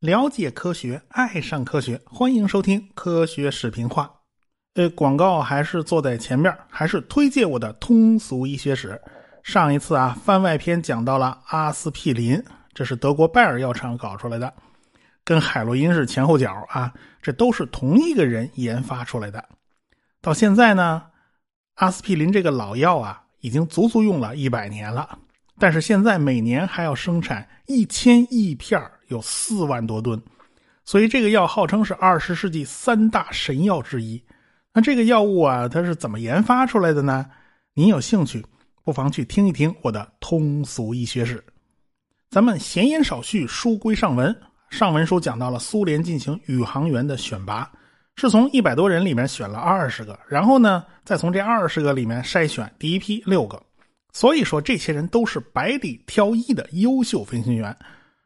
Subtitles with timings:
[0.00, 4.10] 了解科学，爱上科学，欢迎收听科学视频化。
[4.74, 9.00] 呃，广告还是坐在前面，还是推荐我的通俗医学史。
[9.42, 14.54] 上一次啊，番外篇讲到了阿司匹林，这是德国拜耳药厂搞出来的，
[15.24, 19.44] 跟海洛因是前后脚啊，这都是同一个人研发出来的。
[20.20, 21.06] 到现在呢，
[21.74, 25.18] 阿司匹林这个老药啊，已经足足用了一百年了，
[25.58, 30.20] 但是现在每年还要生产一千亿片有四万多吨，
[30.84, 34.22] 所以这个药号称是二十世纪三大神药之一。
[34.72, 37.26] 那这个药物啊，它是怎么研发出来的呢？
[37.74, 38.44] 您有兴趣，
[38.84, 41.42] 不妨去听一听我的通俗医学史。
[42.30, 44.36] 咱们闲言少叙，书归上文。
[44.70, 47.70] 上文书讲到了苏联进行宇航员的选拔，
[48.20, 53.62] 是从一百多人里面选了二十个，然后呢，再从这二十个里面筛选第一批六个。
[54.12, 57.74] 所以说，这些人都是百里挑一的优秀飞行员。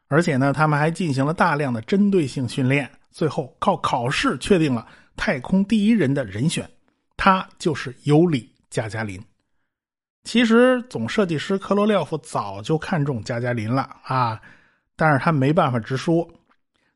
[0.07, 6.67] 而且呢，他们还进行了大量的针对性训练，最后靠考试确定了太空第一人的人选，
[7.15, 9.23] 他就是尤里·加加林。
[10.23, 14.41] 其实总设计师科罗廖夫早就看中加加林了啊，
[14.95, 16.27] 但是他没办法直说。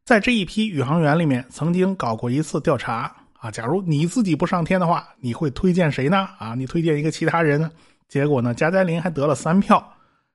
[0.08, 6.30] 在这一批宇航员里面，曾经搞过一次调查啊，假如你自己不上天的话，你会推荐谁呢？
[6.39, 7.69] 啊，你推荐一个其他人呢？
[8.08, 9.85] 结果呢，加加林还得了三票，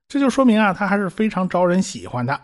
[0.08, 2.38] 这就说明啊，他还是非常招人喜欢的。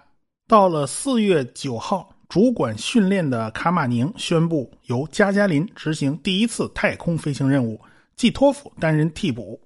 [0.48, 7.78] 到了四月九号，主管训练的卡马宁宣布由加加林执行第一次太空飞行任务，
[8.16, 9.60] 季托夫担任替补。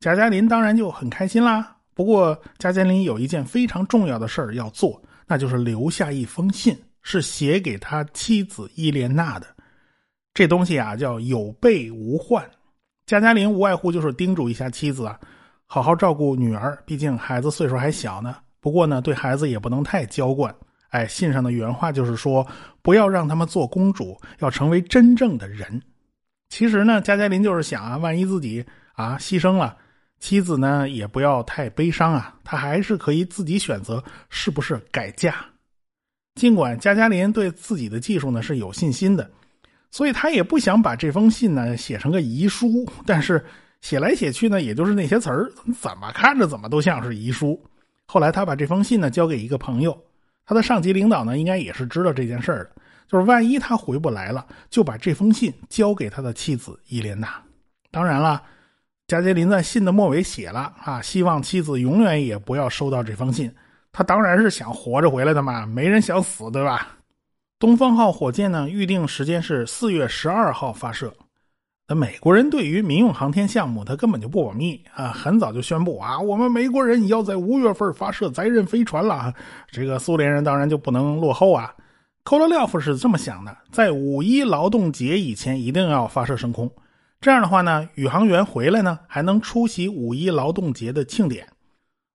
[0.00, 1.76] 加加林当然就很开心啦。
[1.94, 9.46] 不过，加加林有一件非常重要的事儿要做，那就是留下一封信，是写给他妻子伊莲娜的。
[10.32, 12.44] 这东西啊，叫有备无患。
[13.06, 15.20] 加加林无外乎就是叮嘱一下妻子啊，
[15.66, 18.34] 好好照顾女儿，毕竟孩子岁数还小呢。
[18.60, 20.52] 不过呢，对孩子也不能太娇惯。
[20.88, 22.46] 哎，信上的原话就是说，
[22.80, 25.82] 不要让他们做公主，要成为真正的人。
[26.48, 29.76] 其实呢，加加林就是想啊，万一自己啊牺牲了，
[30.18, 35.34] 妻子呢也不要太悲伤啊，他还是可以自己选择是不是改嫁。
[36.34, 39.30] 尽管加加林对自己的技术呢是有信心的，
[39.90, 42.84] 所以他也不想把这封信呢写成个遗书。
[43.06, 43.44] 但是
[43.80, 45.50] 写来写去呢，也就是那些词儿，
[45.80, 47.62] 怎么看着怎么都像是遗书。
[48.06, 49.96] 后来他把这封信呢交给一个朋友，
[50.44, 57.40] 他的上级领导呢应该也是知道这件事儿的，就是万一他回不来了，就把这封信交给他的妻子伊莲娜。
[57.90, 58.42] 当然了，
[59.06, 63.50] 加杰林在信的末尾写了啊，希望妻子永远也不要收到这封信。
[63.94, 66.88] 他当然是想活着回来的嘛，没人想死，对吧？
[67.60, 71.14] 东方号火箭呢预定时间是四月十二号发射。
[71.86, 75.08] 那美国人对于民用航天项目，他根本就不保密啊！
[75.08, 79.32] 很早就宣布啊，我们美国人要在五月份发射载人飞船了。
[79.70, 81.72] 这个苏联人当然就不能落后啊。
[82.24, 86.68] 科罗廖夫是这么想的，在五一劳动节以前一定要发射升空，
[87.20, 91.46] 这样的话呢，宇航员回来呢还能出席五一劳动节的庆典。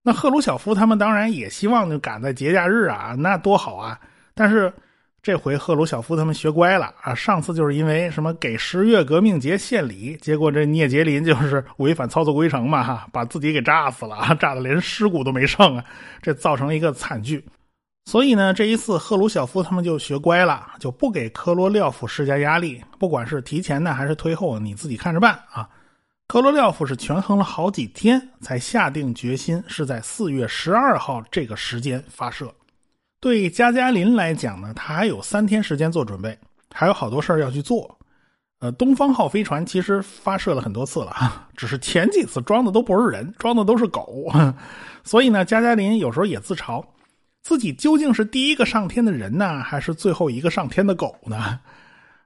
[0.03, 3.99] 那赫鲁晓夫他们当然也希望就赶在节假日啊，那多好啊！
[4.33, 4.71] 但是。
[5.21, 7.13] 这回赫鲁晓夫他们学乖了啊！
[7.13, 15.83] 上次就是因为什么给十月革命节献礼，结果这聂杰林就是违反操作规程嘛，把自己给炸死了，炸的连尸骨都没剩啊，
[16.21, 17.43] 这造成了一个惨剧。
[18.05, 25.67] 所以呢，这一次赫鲁晓夫他们就学乖了，就不给科罗廖夫施加压力，不管是提前呢还是推后，你自己看着办啊。
[26.29, 32.53] 科罗廖夫是权衡了好几天，才下定决心是在四月十二号这个时间发射。
[33.19, 36.37] 对加加林来讲呢，他还有三天时间做准备，
[36.71, 37.97] 还有好多事儿要去做。
[38.59, 44.31] 呃，东方号飞船其实发射了很多次了，只是前几次装的都不是人，装的都是狗。
[45.03, 46.85] 所以呢，加加林有时候也自嘲，
[47.41, 51.59] 自己究竟是第一个上天的人呢，还是最后一个上天的狗呢？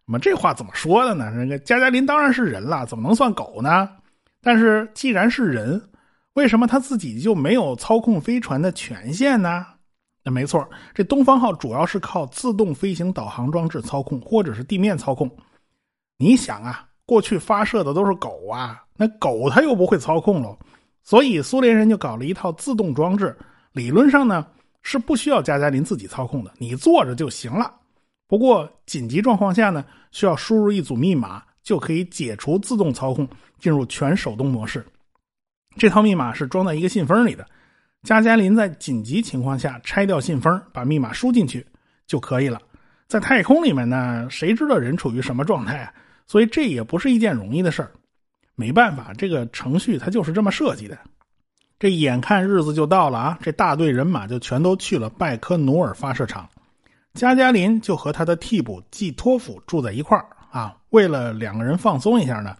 [0.06, 1.32] 那么这话怎么说的呢？
[1.32, 3.90] 那个加加林当然是人了，怎么能算狗呢？
[4.42, 5.82] 但是既然是人，
[6.34, 9.66] 为什么他自己就没有操控飞船的权限呢？
[10.26, 15.30] 那没错，这东方号主要是靠自动飞行导航装置操控，或者是地面操控。
[16.18, 20.58] 你想啊，过去发射的都是狗啊，那狗它又不会操控喽，
[21.04, 23.36] 所以苏联人就搞了一套自动装置。
[23.74, 24.46] 理论上呢，
[24.82, 27.74] 是不需要加加林自己操控的，你坐着就行了。
[28.34, 34.84] 不过紧急状况下呢，需要输入一组密码，就可以解除自动操控，进入全手动模式。
[35.78, 37.46] 这套密码是装在一个信封里的。
[38.02, 41.64] 加加林在紧急情况下拆掉信封，把密码输进去
[42.08, 42.60] 就可以了。
[43.08, 45.94] 在太空里面呢，谁知道人处于什么状态啊？
[46.26, 47.92] 所以这也不是一件容易的事儿。
[48.56, 50.98] 没办法，这个程序它就是这么设计的。
[51.78, 56.50] 这眼看日子就到了啊，这大队人马就全都去了拜科努尔发射场。
[57.14, 60.76] 加加林就和他的替补季托夫住在一块儿啊。
[60.90, 62.56] 为了两个人放松一下呢，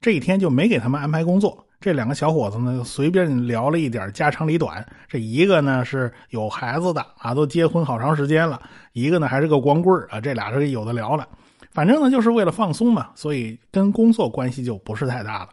[0.00, 1.66] 这一天就没给他们安排工作。
[1.78, 4.86] 这两个小伙子呢，随便聊了一点家长里短。
[5.08, 8.56] 这一个呢是有孩子的啊，都结婚好长时间了；
[8.92, 11.26] 一个呢还是个光棍啊，这俩是有的聊了。
[11.72, 15.48] 反正呢就是为了放松嘛，所以跟工作关系就不是太大了。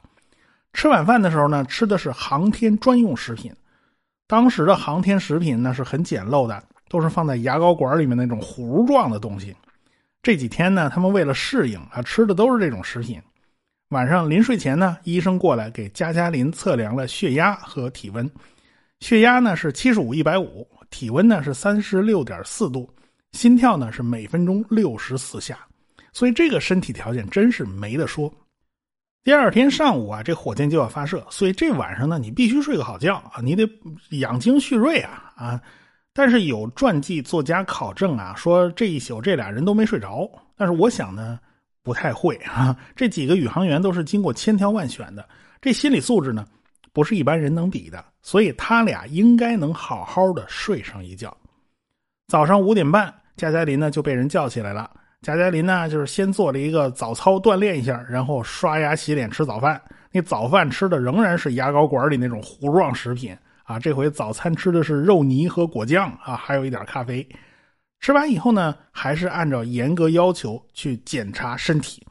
[0.73, 3.51] 吃晚饭的时候呢，吃的是航天专用食品。
[4.27, 9.55] 当时的航天食品呢是很简陋的，都是放在牙膏管里面那种糊状的东西。
[10.21, 13.21] 这几天呢，他们为了适应啊，吃的都是这种食品。
[13.89, 18.29] 晚上临睡前呢，医生过来给加加林测量了血压和体温，
[18.99, 22.87] 血压呢是七十五一百五，体温呢是三十六点四度，
[23.31, 25.57] 心跳呢是每分钟六十四下，
[26.11, 28.31] 所以这个身体条件真是没得说。
[29.23, 33.67] 第二天上午啊，这火箭就要发射，所以这晚上呢，你必须睡个好觉啊，你得
[34.11, 35.61] 养精蓄锐啊啊！
[36.13, 41.39] 但是有传记作家考证啊，说这一宿这俩人都没睡着，但是我想呢。
[41.81, 42.75] 不太会啊！
[42.93, 45.27] 这几个宇航员都是经过千挑万选的，
[45.61, 46.45] 这心理素质呢，
[46.91, 51.35] 不是一般人能比的，所以他俩应该能好好的睡上一觉。
[52.27, 54.91] 早上五点半，加加林呢就被人叫起来了。
[55.21, 59.81] 加加林呢就是先做了一个早操锻炼一下，然后刷牙洗脸吃早饭。
[60.11, 63.35] 那早饭吃的仍然是牙膏管里那种糊状食品
[63.69, 67.23] 啊，这回早餐吃的是肉泥和果酱啊，还有一点咖啡。
[67.99, 72.03] 吃完以后呢，还是按照严格要求去检查身体，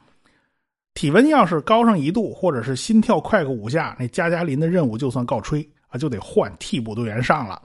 [0.95, 7.61] 体温要是高上一度，或者是心跳快个五下，那加加林的任务就算告吹啊，就得换替补队员上了。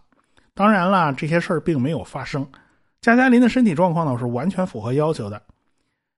[0.56, 2.44] 当然了，这些事儿并没有发生，
[3.00, 5.40] 加加林的身体状况呢是完全符合要求的。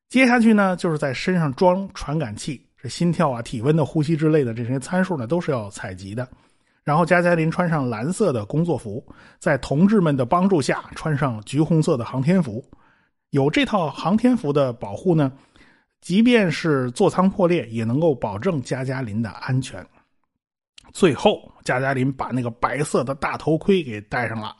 [0.07, 6.25] 接下去呢，就是在身上装传感器，这心跳啊、体温的、呼吸之类的这些参数呢，都是要采集的。
[6.85, 9.03] 然后加加林穿上蓝色的工作服，
[9.39, 12.63] 在同志们的帮助下穿上橘红色的航天服。
[13.31, 15.31] 有这套航天服的保护呢，
[15.99, 19.83] 即便是座舱破裂，也能够保证加加林的安全。
[20.93, 24.55] 最后，加加林把那个白色的大头盔给戴上了，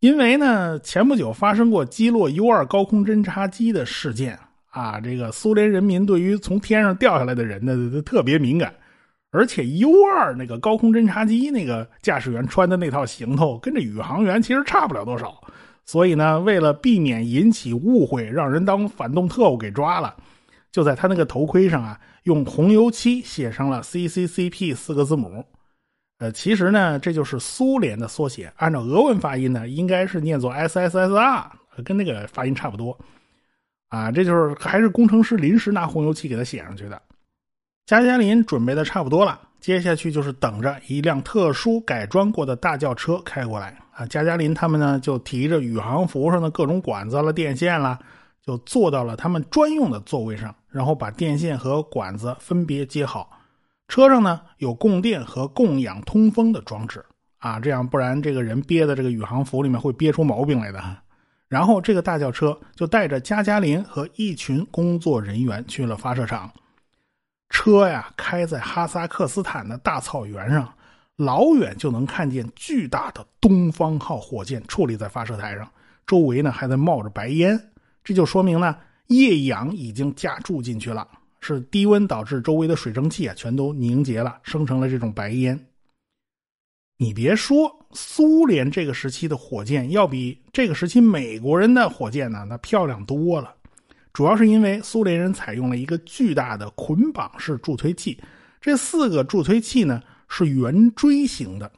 [0.00, 4.38] 因为呢，前不久发生过击落 U 二高空侦察机的事件
[4.70, 8.74] 啊，这个苏联人民对于从天上掉下来的人呢，特别敏感。
[9.36, 15.38] 而且 U 二那个高空侦察机那个驾驶员穿的那套行头，跟这宇航员其实差不了多少。
[15.84, 20.16] 所以呢，为了避免引起误会，让人当反动特务给抓了，
[20.72, 25.44] 就在他那个头盔上啊，用红油漆写上了 CCCP 四个字母。
[26.18, 31.44] 呃，其实呢，这就是苏联的缩写，按照俄文发音呢，应该是念作 SSSR，
[31.84, 32.98] 跟那个发音差不多。
[33.88, 37.00] 啊，这就是还是工程师临时拿红油漆给他写上去的。
[37.86, 44.04] 加加林准备的差不多了，接下去就是等着一辆特殊改装过的大轿车开过来啊！
[44.06, 47.96] 加加林他们呢，就提着宇航服上的各种管子了、电线了，
[48.44, 53.30] 就坐到了他们专用的座位上，然后把电线和管子分别接好。
[53.86, 57.04] 车上呢有供电和供氧通风的装置
[57.38, 60.82] 啊，这样不然这个人憋在这个宇航服里面会憋出毛病来的。
[61.46, 66.50] 然后这个大轿车就带着加加林和一群工作人员去了发射场。
[67.48, 70.72] 车呀，开在哈萨克斯坦的大草原上，
[71.16, 75.70] 老远就能看见巨大的东方号火箭矗立在发射台上，
[76.06, 77.58] 周围呢还在冒着白烟，
[78.04, 78.76] 这就说明呢
[79.06, 81.08] 液氧已经加注进去了，
[81.40, 85.58] 是低温导致周围的水蒸气啊全都凝结了，生成了这种白烟。
[86.98, 93.54] 你别说，苏联这个时期的火箭要比这个时期美国人的火箭呢，那漂亮多了。
[94.16, 98.18] 主要是因为苏联人采用了一个巨大的捆绑式助推器，
[98.62, 101.70] 这四个助推器呢是圆锥形的。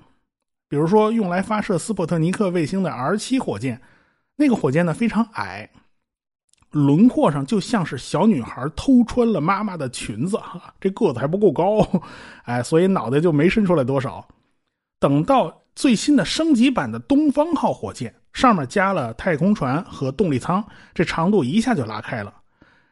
[0.68, 3.82] 比如说，用来发射斯普特尼克卫星的 R 七火箭，
[4.36, 5.68] 那个火箭呢非常矮，
[6.70, 10.38] 轮廓上就像是小女孩偷穿了妈妈的裙子，
[10.80, 11.84] 这个子还不够高，
[12.46, 14.24] 哎，所以脑袋就没伸出来多少。
[15.00, 18.14] 等到最新的升级版的东方号火箭。
[18.32, 22.32] 上面加了太空船和动力舱，这长度一下就拉开了，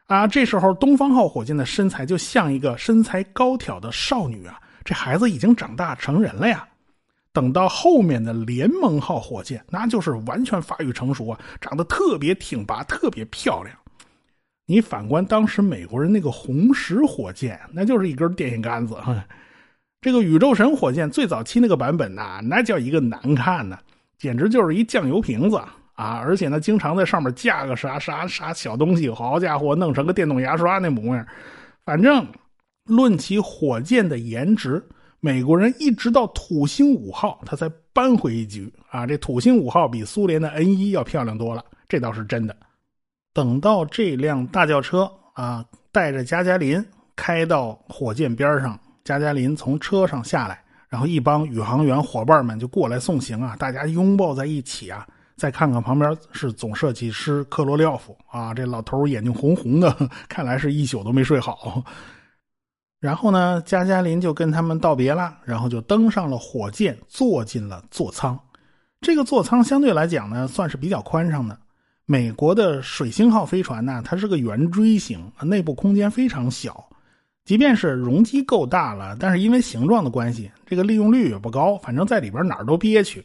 [0.07, 0.27] 啊！
[0.27, 6.67] 这时候东方号火箭的身材就像一个身材高挑的少女啊，这孩子已经长大成人了呀。
[7.31, 13.75] 等到后面的联盟号火箭，那就是完全发育成熟啊，长得特别挺拔，特别漂亮。
[14.65, 18.97] 你反观当时美国人那个红石火箭，那就是一根电线杆子。
[20.01, 23.77] 这个宇宙神火箭最早期那个版本呐，那叫一个难看呢。
[24.17, 25.57] 简直就是一酱油瓶子
[25.93, 26.21] 啊！
[26.23, 31.25] 而且呢，经常在上面架个啥啥啥小东西，好家伙，弄成个电动牙刷那模样。
[31.85, 32.27] 反正
[32.85, 34.83] 论起火箭的颜值，
[35.19, 39.05] 美国人一直到土星五号，他才扳回一局啊！
[39.05, 42.55] 这土星五号比苏联的 N 一要漂亮多了，这倒是真的。
[43.33, 46.83] 等到这辆大轿车啊，带着加加林
[47.15, 55.05] 开到火箭边上，加加林从车上下来，然后一帮宇航员伙伴们就过来送行啊，大家拥抱在一起啊。
[55.35, 59.95] 再看看旁边是总设计师科罗廖夫啊，这老头眼睛红红的，
[60.27, 61.83] 看来是一宿都没睡好。
[62.99, 68.39] 然后呢，加加林就跟他们道别了，然后就登上了火箭，坐进了座舱。
[69.01, 71.55] 这个座舱相对来讲呢，算是比较宽敞的。
[72.07, 76.89] 美国的水星号飞船呢，它是个圆锥形，内部空间非常小。
[77.47, 81.77] 即便是容积够大了，但是因为形状的关系，这个利用率也不高。
[81.77, 83.23] 反正在里边哪儿都憋屈。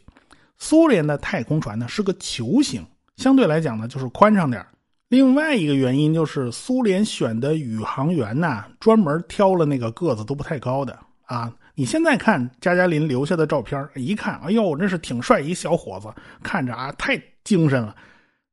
[0.57, 2.85] 苏联的太空船呢是个球形，
[3.17, 4.65] 相对来讲呢就是宽敞点
[5.09, 11.53] 另外一个原因就是苏联选的宇航员呐，专门挑了那个个子都不太高的啊。
[11.75, 16.07] 你现在看加加林留下的照片，一看，哎呦，那是挺帅一小伙子，
[16.41, 17.93] 看着啊太精神了。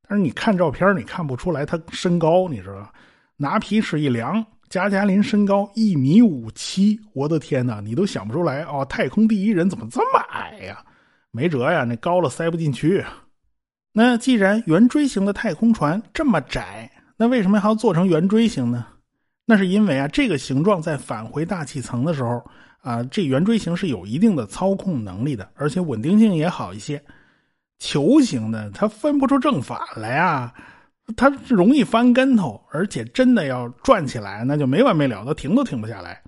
[0.05, 2.91] 但是你看照片，你看不出来他身高，你知道吧
[3.37, 10.81] 拿皮尺一量，加加林身高一米五七，我的天哪，你都想不出来哦，太空第一人怎么这么矮呀？
[11.29, 13.03] 没辙呀，那高了塞不进去。
[13.91, 18.87] 那既然圆锥形的太空船这么窄，那为什么还要做成圆锥形呢？
[19.45, 22.41] 那是因为啊，这个形状在返回大气层的时候
[22.79, 27.03] 啊，这圆锥形是有一定的操控能力的，而且稳定性也好一些。
[27.77, 30.53] 球形的它分不出正反来呀，
[31.17, 36.21] 它容易翻跟头，而且真的要转起来那就没完没了，它停都停不下来，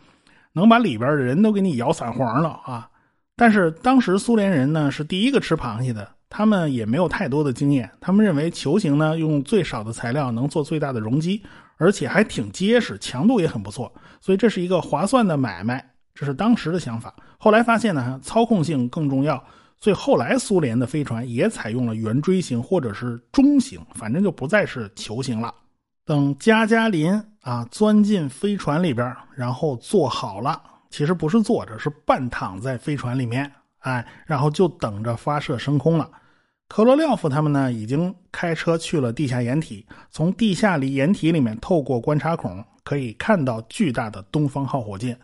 [0.52, 2.90] 能把里边的人都给你摇散黄了啊！
[3.36, 11.42] 但是当时苏联人呢是第一个吃螃蟹的，他们也没有太多的经验，他们认为球形呢用最少的材料能做最大的容积，
[11.78, 17.16] 而且还挺结实，强度也很不错，所以这是一个划算的买卖，这是当时的想法。
[17.38, 19.44] 后来发现呢，操控性更重要。
[19.84, 25.54] 所以后来苏联的飞船也采用了圆锥形或者是中型，反正就不再是球形了。
[26.06, 36.10] 等加加林啊钻进飞船里边，然后坐好了，其实不是坐着，是半躺在飞船里面，哎，然后就等着发射升空了。
[36.70, 45.20] 科罗廖夫他们呢，已经开车去了地下掩体，从地下里掩体里面透过观察孔可以看到巨大的东方号火箭。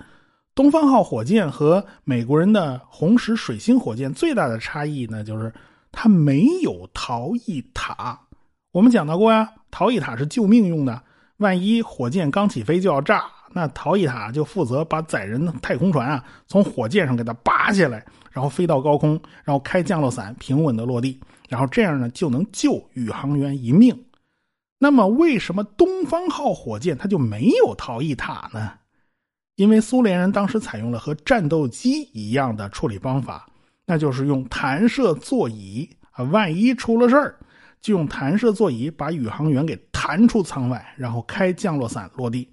[0.59, 5.53] 东方号火箭和美国人的红石水星火箭最大的差异呢，就是
[5.89, 8.19] 它没有逃逸塔。
[8.73, 11.01] 我们讲到过呀，逃逸塔是救命用的，
[11.37, 13.23] 万一火箭刚起飞就要炸，
[13.53, 19.11] 那逃逸塔就负责把载人的太空船啊从火箭上给它拔下来，然后飞到高空，
[19.45, 23.97] 然后开降落伞平稳的落地，然后这样呢就能救宇航员一命。
[24.77, 28.73] 那么为什么东方号火箭它就没有逃逸塔呢？
[29.59, 33.45] 因为苏联人当时采用了和战斗机一样的处理方法，
[33.85, 37.35] 那就是用弹射座椅啊，万一出了事儿，
[37.81, 42.49] 就用弹射座椅把宇航员给弹出舱外，然后开降落伞落地。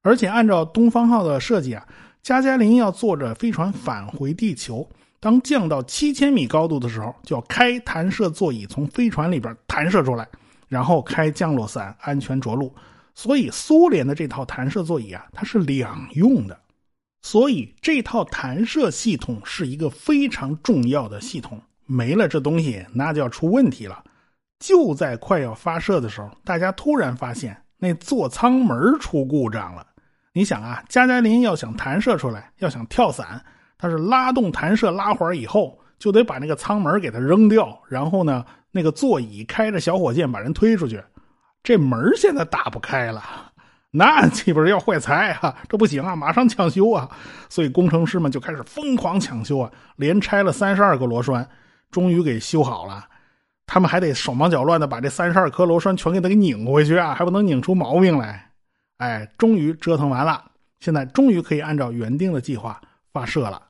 [0.00, 1.86] 而且按照东方号的设计啊，
[2.22, 4.88] 加加林要坐着飞船返回地球，
[5.20, 10.26] 当降到七千米高度的时候，就要开弹射座椅从飞船里边弹射出来，
[10.68, 12.74] 然后开降落伞安全着陆。
[13.14, 16.58] 所以，苏联的这套弹射座椅啊，它是两用的，
[17.22, 21.60] 所以这套弹射系统是一个非常重要的系统。
[21.86, 24.02] 没了这东西，那就要出问题了。
[24.60, 29.86] 就在快要发射的时候，大家突然发现那座舱门出故障了。
[30.32, 33.44] 你想啊，加加林要想弹射出来，要想跳伞，
[33.76, 41.02] 他是拉动弹射拉环以后，就得把那个舱门给它扔掉，然后呢，那个座椅开着小火箭把人推出去。
[41.62, 43.22] 这门现在打不开了，
[43.90, 45.56] 那岂不是要坏财啊？
[45.68, 47.08] 这不行啊，马上抢修啊！
[47.48, 51.46] 所以工程师们就开始疯狂抢修啊，连拆了三十二个螺栓，
[51.90, 53.06] 终于给修好了。
[53.66, 58.50] 他们还得手忙脚乱的把这三十二颗螺栓全给它给拧回去啊，还不能拧出毛病来。
[58.98, 60.42] 哎，终于折腾完了，
[60.80, 62.80] 现在终于可以按照原定的计划
[63.12, 63.62] 发射了。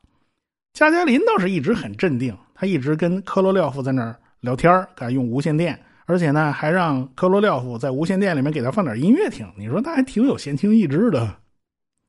[0.73, 5.78] 加加林倒是一直很镇定，他一直跟科罗廖夫在那儿聊天，敢用无线电。
[6.11, 9.49] 而且呢，还让科罗廖夫在无线电里面给他放点音乐听。
[9.57, 11.37] 你说他还挺有闲情逸致的。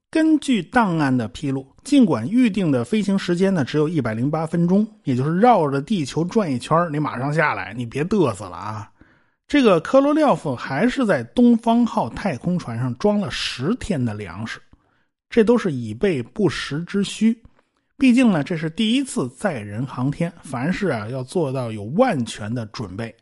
[0.09, 8.91] 根据档案的披露，尽管预定的飞行时间呢只有一百零八分钟，也就是绕着地球转一圈，你马上下来，你别嘚瑟了啊！
[9.47, 14.59] 这个科罗廖夫还是在东方号太空船上装了十天的粮食，
[15.29, 17.39] 这都是以备不时之需。
[17.99, 23.15] 毕竟呢，这是第一次载人航天，凡事啊要做到有万全的准备。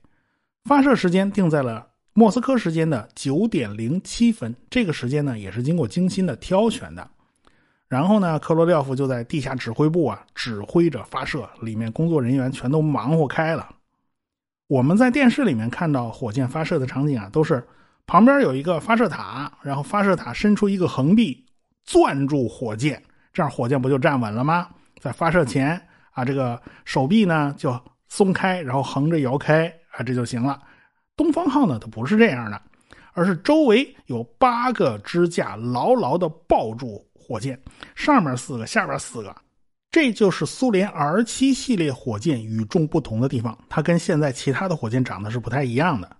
[0.69, 7.09] 发射时间定在了莫斯科时间的九点零七分，这个时间呢也是经过精心的挑选的。
[7.87, 13.67] 然后呢，科罗廖夫就在地下指挥部啊指挥着发射，里面工作人员全都忙活开了。
[14.67, 17.67] 我们在电视里面看到火箭发射的场景啊，都是
[18.05, 21.43] 旁边有一个发射塔，然后发射塔伸出一个横臂
[21.83, 23.01] 攥住火箭，
[23.33, 24.69] 这样火箭不就站稳了吗？
[24.99, 27.75] 在发射前啊，这个手臂呢就
[28.07, 30.61] 松开，然后横着摇开啊，这就行了。
[31.15, 32.61] 东方号呢，它不是这样的，
[33.13, 37.59] 而是周围有八个支架牢牢的抱住火箭，
[37.95, 39.35] 上面四个，下边四个。
[39.91, 46.15] 这就是苏联 R 七系列火箭与众不同的地方，它跟现在其他的火箭长得是不太一样的。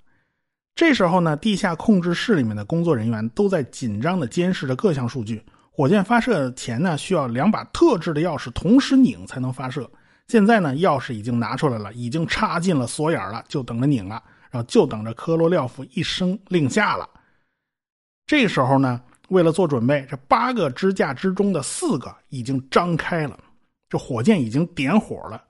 [0.76, 5.44] 这时候呢，地下控制室里面的工作人员都在紧张的监视着各项数据。
[5.72, 9.90] 火箭发射前呢，需要两把特制的钥匙同时拧才能发射。
[10.30, 17.10] 现在呢，钥匙已经拿出来了，已经插进了锁眼了，就等着拧了，然后就等着科罗廖夫一声令下了。
[18.28, 23.38] 这时候呢，为了做准备，这八个支架之中的四个已经张开了。
[23.90, 25.44] 这火箭已经点火了，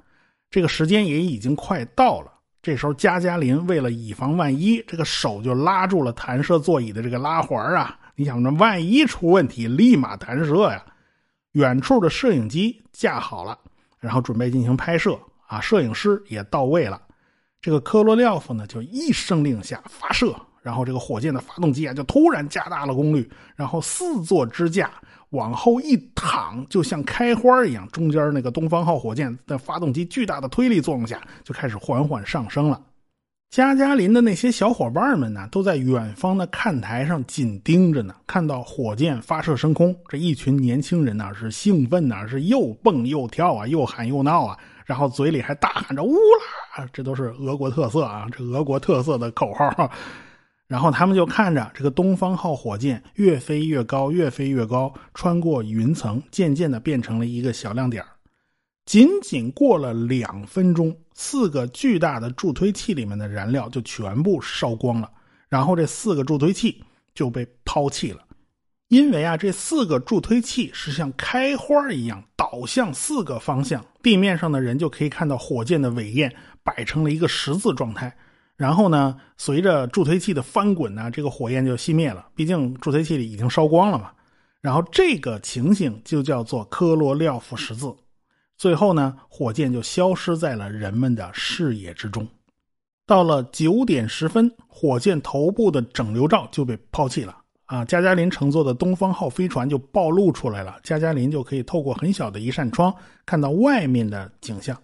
[0.50, 2.32] 这个时间也已经快到了。
[2.62, 8.00] 这时候，加加林为了以防万一，这个手就拉住了弹射座椅的这个拉环啊！
[8.16, 10.86] 你想，这万一出问题，立马弹射呀！
[11.52, 13.58] 远处的摄影机架好了，
[14.00, 17.02] 然后准备进行拍摄啊，摄影师也到位了。
[17.62, 24.92] 这个科罗廖夫呢，就一声令下发射，然后这个火箭的发动机啊，就突然加大了功率，然后四座支架。
[25.32, 32.82] 往后一躺，就像开花一样，中间那个东方号火箭在发动机巨大的推力作用下，就开始缓缓上升了。
[33.50, 38.14] 加加林的那些小伙伴们呢，都在远方的看台上紧盯着呢。
[38.28, 49.92] 看到火箭发射升空，这一群年轻人呢是兴奋呐，是又蹦又跳啊，又喊又闹啊，然后嘴里还大喊着“乌啦”，这都是俄国特色啊，这俄国特色的口号。
[50.70, 58.06] 然后他们就看着这个东方号火箭越飞越高，越飞越高，穿过云层，渐渐的变成了一个小亮点
[58.90, 65.08] 仅仅过了两分钟，四个巨大的助推器里面的燃料就全部烧光了，
[65.48, 68.24] 然后这四个助推器就被抛弃了。
[68.88, 78.18] 因为啊，这四个助推器是像开花一样倒向四个方向，地面上的人就可以看到火箭的尾焰摆成了一个十字状态。
[78.58, 82.28] 然后呢，随着助推器的翻滚呢，这个火焰就熄灭了。
[82.34, 84.10] 毕竟助推器里已经烧光了嘛。
[84.62, 87.94] 然后这个情形就叫做科罗廖夫十字。
[88.60, 92.28] 最后呢，火箭就消失在了人们的视野之中。
[93.08, 97.86] 到了九点十分，火箭头部的整流罩就被抛弃了啊！
[97.86, 102.94] 加加林乘坐的东方号飞船就暴露出来了，加加林就可以透过很小的一扇窗
[103.26, 104.78] 看到外面的景象。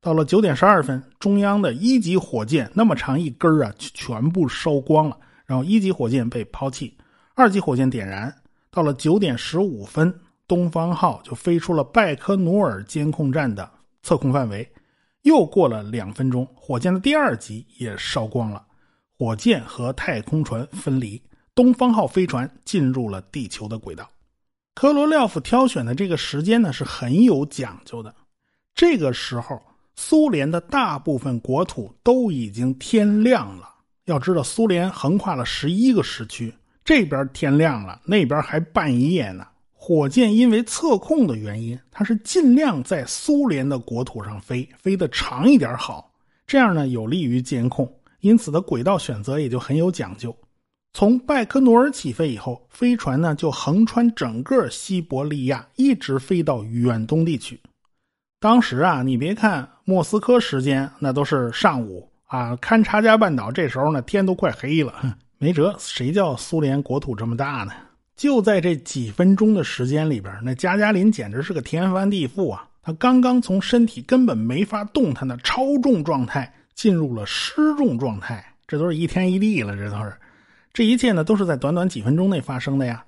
[0.00, 5.16] 到了九点十二分，中央的一级火箭那么长一根啊，全部烧光了。
[5.46, 6.96] 然后一级火箭被抛弃，
[7.36, 8.34] 二级火箭点燃。
[8.72, 10.12] 到了九点十五分，
[10.50, 13.70] 东方号就飞出了拜科努尔监控站的
[14.02, 14.68] 测控范围。
[15.22, 18.66] 又过了两分钟，火箭的第二级也烧光了，
[19.16, 21.22] 火箭和太空船分离，
[21.54, 24.10] 东方号飞船进入了地球的轨道。
[24.74, 28.12] 科罗廖夫挑选的这个时间呢是很有讲究的，
[28.74, 29.62] 这个时候。
[29.96, 33.68] 苏联的大部分国土都已经天亮了。
[34.06, 39.46] 要知道，苏联横跨了十一个时区，这边天亮了，那边还半夜呢。
[39.82, 46.12] 火箭因为测控的原因，它是尽量在苏联的国土上飞，飞得长一点好，
[46.46, 47.90] 这样呢有利于监控。
[48.20, 50.36] 因此的轨道选择也就很有讲究。
[50.92, 57.58] 从拜科努尔起飞以后，飞船呢就横穿整个西伯利亚，一直飞到远东地区。
[58.38, 67.72] 当时啊，你别看莫斯科时间那都是上午啊，勘察加半岛这时候呢天都快黑了，没辙，谁叫苏联国土这么大呢？
[68.20, 72.68] 就在这几分钟的时间里边，那加加林简直是个天翻地覆啊！
[72.82, 80.12] 他刚刚从身体根本没法动弹的超重状态进入了失重状态，这都是一天一地了，这都是，
[80.70, 83.02] 这一切呢都是在短短几分钟内发生的呀。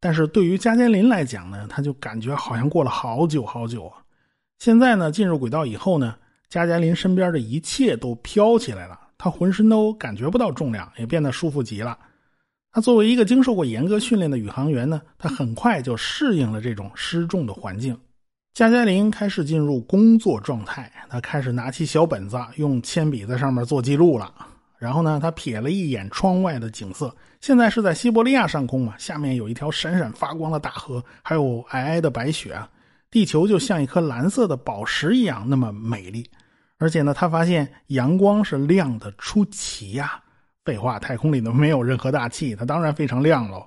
[0.00, 3.96] 但是对于加加林来讲呢，他就感觉好像过了好久好久啊。
[4.58, 6.14] 现在呢，进入轨道以后呢，
[6.50, 11.96] 加加林身边的一切都飘起来了，他浑身都感觉不到重量，也变得舒服极了。
[12.70, 17.98] 他作为一个经受过严格训练的宇航员呢，他很快就适应了这种失重的环境。
[18.54, 24.32] 加加林开始进入工作状态，他开始拿起小本子，用铅笔在上面做记录了。
[24.78, 32.68] 然后呢，他瞥了一眼窗外的景色，现在是在西伯利亚上空嘛，下面有一条闪闪发光的大河，还有皑皑的白雪啊。
[33.10, 36.28] 地球就像一颗蓝色的宝石一样那么美丽，
[36.76, 40.22] 而且呢，他发现阳光是亮的出奇呀。
[40.68, 43.66] 废话，太空里都没有任何大气，它当然非常亮喽。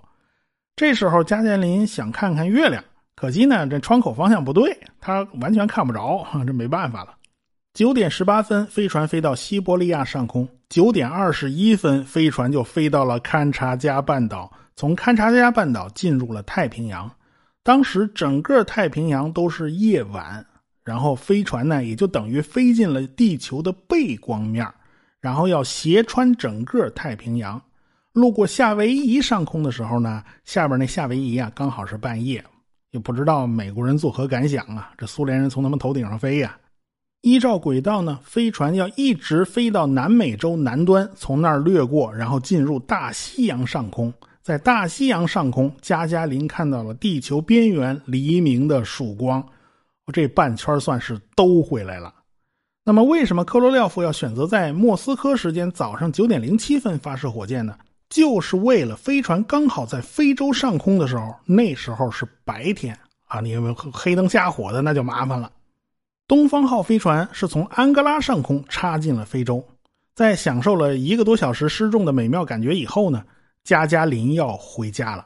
[0.75, 2.83] 这时候，加加林想看看月亮，
[3.15, 7.15] 可惜呢，这窗口方向不对，他完全看不着， 这没办法了。
[7.73, 10.47] 九点十八分，飞船飞到西伯利亚上空。
[10.69, 17.09] 九点二十一分，飞船就飞到了勘察加半岛，从勘察加半岛进入了太平洋。
[17.63, 20.45] 当时整个太平洋都是夜晚，
[20.83, 24.67] 然后飞船呢也就等于飞进了地球的背光面，
[25.21, 27.61] 然后要斜穿整个太平洋，
[28.13, 32.43] 路过夏威夷上空的时候呢，下边那夏威夷啊刚好是半夜，
[32.89, 34.91] 也不知道美国人作何感想啊？
[34.97, 36.57] 这苏联人从他们头顶上飞呀。
[37.21, 44.11] 依照轨道呢，飞船要一直飞到南美洲南端，从那儿掠过，然后进入大西洋上空。
[44.41, 49.47] 在大西洋上空，加加林看到了地球边缘黎明的曙光，
[50.11, 52.11] 这半圈算是兜回来了。
[52.83, 57.77] 那么，为什么科罗廖夫要选择在莫斯科时间早上九点零七分发射火箭呢？
[58.09, 65.51] 就是为了飞船刚好在非洲上空的时候，那时候是白天啊，你有没有黑灯瞎火的那就麻烦了。
[66.27, 69.63] 东方号飞船是从安哥拉上空插进了非洲，
[70.15, 73.23] 在享受了一个多小时失重的美妙感觉以后呢，
[73.63, 75.25] 加加林要回家了。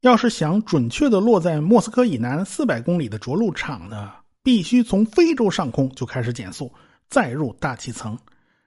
[0.00, 4.10] 要是想准确的落在莫斯科以南四百公里的着陆场呢，
[4.48, 6.72] 必须从非洲上空就开始减速，
[7.10, 8.18] 再入大气层。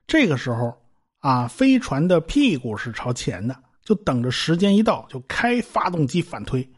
[0.06, 0.72] 这个时候
[1.22, 6.70] 啊，飞船的屁股是朝前的，就等着时间一到就开发动机反推。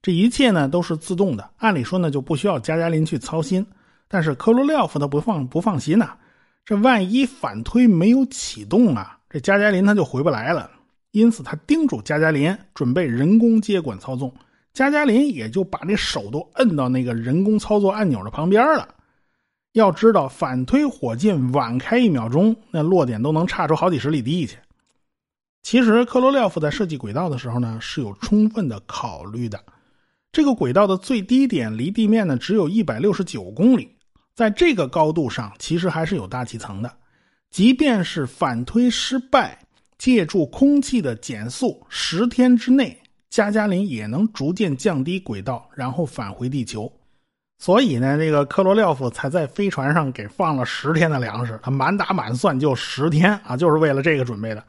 [0.00, 3.66] 这一切呢都是自动的，按理说呢就不需要加加林去操心。
[4.08, 6.16] 但是科罗廖夫他不放不放心呐，
[6.64, 10.70] 这万一反推没有启动啊，这加加林他就回不来了。
[11.10, 14.32] 因此他叮嘱加加林准备人工接管操纵，
[14.76, 18.86] 加加林也就把那手都摁到那个人工操作按钮的旁边了。
[19.72, 24.58] 要知道反推火箭晚开一秒钟，那落点都能差出好几十里地去。
[25.62, 29.58] 其实科罗廖夫在设计轨道的时候呢，是有充分的考虑的。
[30.30, 33.96] 这个轨道的最低点离地面呢只有一百六十九公里。
[34.34, 36.92] 在这个高度上，其实还是有大气层的。
[37.50, 39.58] 即便是反推失败，
[39.96, 43.00] 借助空气的减速，十天之内，
[43.36, 46.90] 加加林也能逐渐降低轨道，然后返回地球。
[47.58, 54.64] 所以呢，这个科罗廖夫才在飞船上给放了十天的粮食，他满打满算就十天啊，就是为了这个准备的。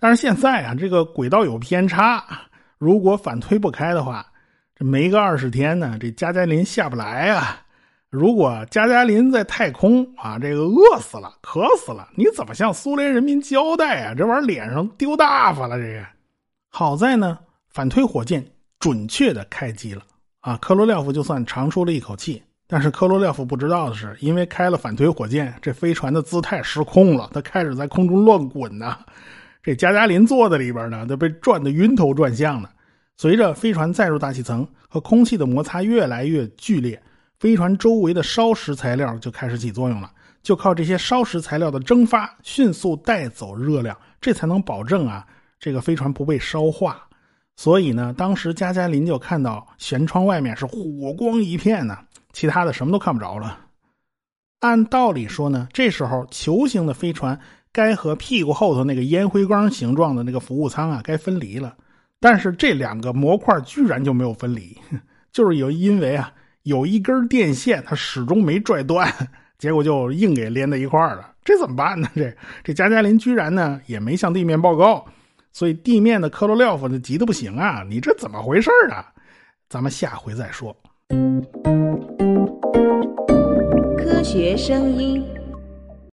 [0.00, 2.24] 但是现在啊，这个轨道有偏差，
[2.76, 4.26] 如果反推不开的话，
[4.74, 7.60] 这没个二十天呢，这加加林下不来啊。
[8.10, 14.14] 如果加加林在太空啊，这个饿死了、渴死了，你怎么向苏联人民交代啊？
[14.16, 15.78] 这玩意儿脸上丢大发了。
[15.78, 16.04] 这个
[16.68, 17.38] 好在呢，
[17.70, 18.44] 反推火箭
[18.78, 20.02] 准确的开机了
[20.40, 20.56] 啊！
[20.56, 22.42] 科罗廖夫就算长出了一口气。
[22.70, 28.98] 但是科罗廖夫不知道的是，因为开了反推火箭，这飞船的姿态失控了，它开始在空中乱滚呢。
[29.62, 32.68] 这加加林坐在里边呢，都被转得晕头转向的。
[33.16, 37.02] 随着飞船载入大气层和空气的摩擦越来越剧烈。
[37.38, 40.10] 飞船周围的烧蚀材料就开始起作用了，
[40.42, 45.26] 就靠这些烧蚀材料的蒸发，迅速带走热量，这才能保证啊
[45.58, 47.07] 这个飞船不被烧化。
[47.58, 51.98] 所以呢，当时加加林就看到舷窗外面是火光一片呢，
[52.32, 53.58] 其他的什么都看不着了。
[54.60, 57.36] 按道理说呢，这时候球形的飞船
[57.72, 61.76] 该和屁股后头那个烟灰缸形状的那个服务舱啊该分离了，
[62.20, 64.78] 但是这两个模块居然就没有分离，
[65.32, 66.32] 就是有因为啊。
[66.64, 69.10] 有一根电线，它始终没拽断，
[69.58, 71.32] 结果就硬给连在一块儿了。
[71.42, 72.08] 这怎么办呢？
[72.14, 75.06] 这这加加林居然呢也没向地面报告，
[75.58, 77.82] 所以地面的科罗廖夫就急得不行啊！
[77.90, 79.12] 你这怎么回事啊？
[79.68, 80.72] 咱们下回再说。
[83.98, 85.24] 科学声音。